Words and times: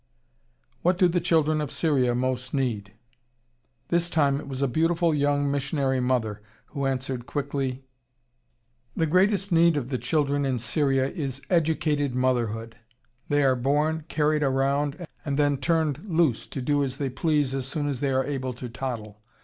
"What 0.81 0.97
do 0.97 1.07
the 1.07 1.21
children 1.21 1.61
of 1.61 1.69
Syria 1.71 2.15
most 2.15 2.55
need?" 2.55 2.93
This 3.89 4.09
time 4.09 4.39
it 4.39 4.47
was 4.47 4.63
a 4.63 4.67
beautiful, 4.67 5.13
young 5.13 5.51
missionary 5.51 5.99
mother 5.99 6.41
who 6.69 6.87
answered 6.87 7.27
quickly: 7.27 7.83
"The 8.95 9.05
greatest 9.05 9.51
need 9.51 9.77
of 9.77 9.89
the 9.89 9.99
children 9.99 10.43
in 10.43 10.57
Syria 10.57 11.07
is 11.11 11.43
educated 11.51 12.15
motherhood. 12.15 12.77
They 13.29 13.43
are 13.43 13.55
born, 13.55 14.05
carried 14.07 14.41
around, 14.41 15.05
and 15.23 15.37
then 15.37 15.57
turned 15.57 16.03
loose 16.07 16.47
to 16.47 16.63
do 16.63 16.83
as 16.83 16.97
they 16.97 17.11
please 17.11 17.53
as 17.53 17.67
soon 17.67 17.87
as 17.87 17.99
they 17.99 18.09
are 18.11 18.25
able 18.25 18.53
to 18.53 18.69
toddle. 18.69 19.21